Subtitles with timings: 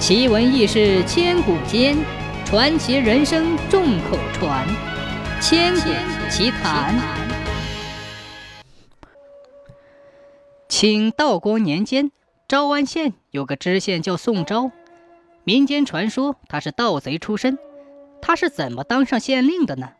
[0.00, 1.94] 奇闻异事千古间，
[2.46, 4.66] 传奇人生众口传。
[5.42, 5.90] 千古
[6.30, 6.98] 奇谈。
[10.70, 12.10] 清道光年间，
[12.48, 14.70] 昭安县有个知县叫宋昭，
[15.44, 17.58] 民间传说他是盗贼出身。
[18.22, 19.90] 他是怎么当上县令的呢？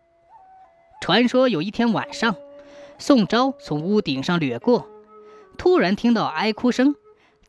[1.02, 2.36] 传说有一天晚上，
[2.96, 4.88] 宋昭从屋顶上掠过，
[5.58, 6.94] 突然听到哀哭声，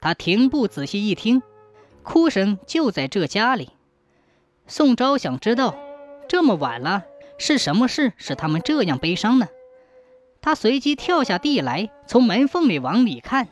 [0.02, 1.41] 他停步仔细一听。
[2.04, 3.69] 哭声就在这家里。
[4.68, 5.75] 宋昭想知道，
[6.28, 7.04] 这么晚了，
[7.37, 9.47] 是什么事使他们这样悲伤呢？
[10.42, 13.50] 他随即跳下地来，从门缝里往里看。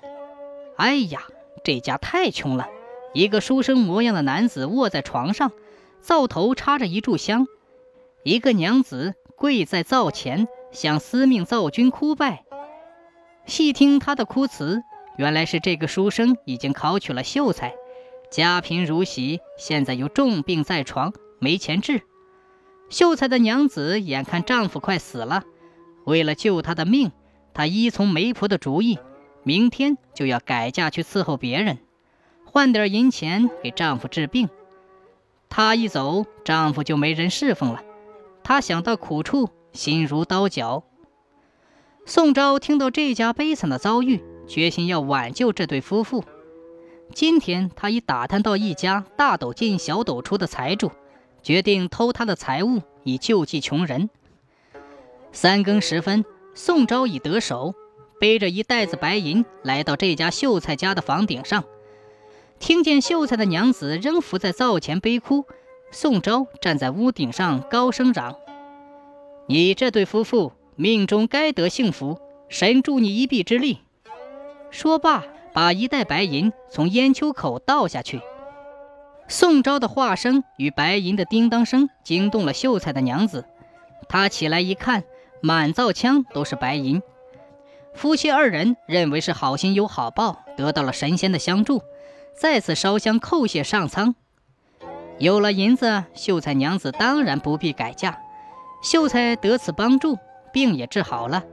[0.77, 1.23] 哎呀，
[1.63, 2.67] 这家太穷了！
[3.13, 5.51] 一个书生模样的男子卧在床上，
[6.01, 7.45] 灶头插着一炷香；
[8.23, 12.43] 一个娘子跪在灶前，向司命灶君哭拜。
[13.45, 14.83] 细听他的哭词，
[15.17, 17.75] 原来是这个书生已经考取了秀才。
[18.29, 22.01] 家贫如洗，现在又重病在床，没钱治。
[22.89, 25.43] 秀才的娘子眼看丈夫快死了，
[26.05, 27.11] 为了救他的命，
[27.53, 28.99] 她依从媒婆的主意，
[29.43, 31.79] 明天就要改嫁去伺候别人，
[32.45, 34.49] 换点银钱给丈夫治病。
[35.49, 37.83] 她一走，丈夫就没人侍奉了。
[38.43, 40.83] 她想到苦处，心如刀绞。
[42.05, 46.23] 宋昭听到这家悲惨的遭遇，决心要挽救这对夫妇。
[47.13, 50.91] 今天他已打探到一家大斗进小斗出的财主，
[51.41, 54.09] 决定偷他的财物以救济穷人。
[55.31, 57.73] 三更时分，宋昭已得手，
[58.19, 61.63] 背着一袋子白银来到这家秀才家的房顶上，
[62.59, 65.45] 听见秀才的娘子仍伏在灶前悲哭。
[65.91, 68.35] 宋昭站在屋顶上高声嚷
[69.49, 73.79] ：“你这对夫妇命中该得幸福，神助你一臂之力。”
[74.69, 75.25] 说罢。
[75.59, 78.21] 把一袋白银从烟丘口倒下去。
[79.27, 83.43] 宋昭的话声与白银的叮当声惊动了秀才的娘子，
[84.07, 85.03] 她起来一看，
[85.41, 87.03] 满灶腔都是白银。
[87.93, 91.83] 夫妻二人认为是好心有好报，得到了神仙的相助，
[92.33, 94.15] 再次烧香叩谢上苍。
[95.17, 98.21] 有了银子，秀才娘子当然不必改嫁。
[98.81, 100.17] 秀才得此帮助，
[100.53, 101.43] 病也治好了。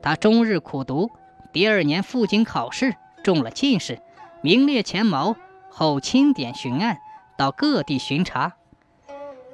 [0.00, 1.10] 他终日苦读，
[1.52, 2.94] 第二年赴京考试。
[3.28, 3.98] 中了进士，
[4.40, 5.36] 名列前茅。
[5.68, 6.96] 后钦点巡案，
[7.36, 8.54] 到各地巡查。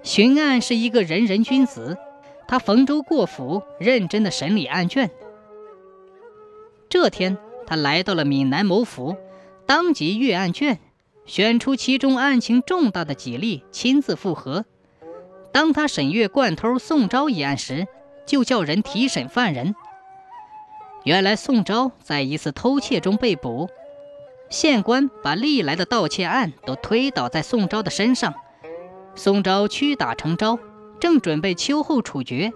[0.05, 1.99] 巡案是一个仁人君子，
[2.47, 5.11] 他逢州过府，认真的审理案卷。
[6.89, 7.37] 这天，
[7.67, 9.17] 他来到了闽南某府，
[9.67, 10.79] 当即阅案卷，
[11.27, 14.65] 选出其中案情重大的几例，亲自复核。
[15.53, 17.89] 当他审阅惯偷宋昭一案时，
[18.25, 19.75] 就叫人提审犯人。
[21.05, 23.69] 原来宋昭在一次偷窃中被捕，
[24.49, 28.35] 县官把历来的盗窃案都推倒在宋昭的身上。
[29.15, 30.59] 宋昭屈打成招，
[30.99, 32.53] 正准备秋后处决，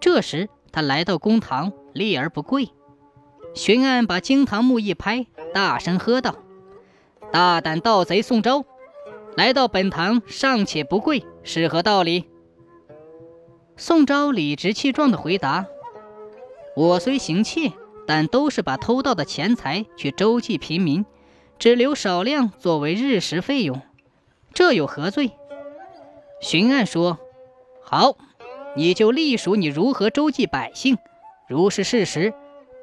[0.00, 2.70] 这时他来到公堂，立而不跪。
[3.54, 6.36] 巡案把惊堂木一拍，大声喝道
[7.30, 8.64] ：“大胆盗贼宋昭，
[9.36, 12.24] 来到本堂尚且不跪，是何道理？”
[13.76, 15.66] 宋昭理直气壮地回答。
[16.80, 17.74] 我虽行窃，
[18.06, 21.04] 但都是把偷盗的钱财去周济贫民，
[21.58, 23.82] 只留少量作为日食费用，
[24.54, 25.32] 这有何罪？
[26.40, 27.18] 巡案说
[27.84, 28.16] ：“好，
[28.76, 30.96] 你就隶属你如何周济百姓，
[31.46, 32.32] 如是事实，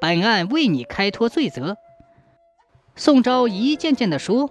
[0.00, 1.76] 本案为你开脱罪责。”
[2.94, 4.50] 宋昭一件件地说。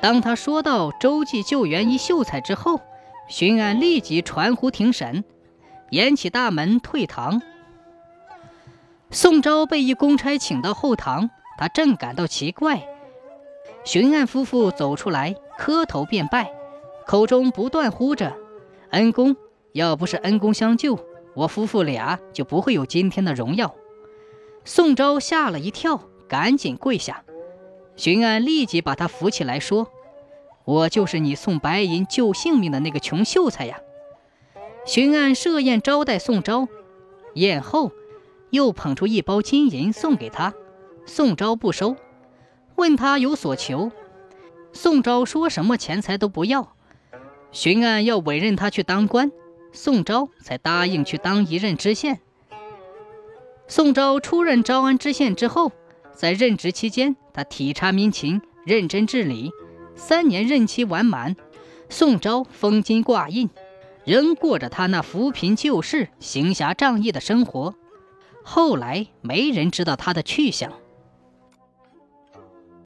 [0.00, 2.80] 当他说到周济救援一秀才之后，
[3.28, 5.24] 巡案立即传呼庭审，
[5.90, 7.40] 掩起大门退堂。
[9.16, 12.86] 宋昭被一公差请到后堂，他正感到奇怪。
[13.82, 16.52] 巡案夫妇走出来，磕头便拜，
[17.06, 18.36] 口中不断呼着
[18.92, 19.34] ：“恩公，
[19.72, 20.98] 要不是恩公相救，
[21.34, 23.74] 我夫妇俩就不会有今天的荣耀。”
[24.66, 27.24] 宋昭吓了一跳，赶紧跪下。
[27.96, 29.88] 巡案立即把他扶起来，说
[30.66, 33.80] ：“我就是你送白银救性命的那个穷秀才呀。”
[34.84, 36.68] 巡案设宴招待宋昭，
[37.32, 37.92] 宴后。
[38.50, 40.54] 又捧出一包金银送给他，
[41.04, 41.96] 宋昭不收，
[42.76, 43.90] 问他有所求。
[44.72, 46.74] 宋昭说什么钱财都不要。
[47.52, 49.32] 巡按要委任他去当官，
[49.72, 52.20] 宋昭才答应去当一任知县。
[53.66, 55.72] 宋昭出任招安知县之后，
[56.12, 59.50] 在任职期间，他体察民情，认真治理。
[59.94, 61.34] 三年任期完满，
[61.88, 63.48] 宋昭封金挂印，
[64.04, 67.74] 仍过着他那扶贫救世、行侠仗义的生活。
[68.48, 70.72] 后来没人知道他的去向。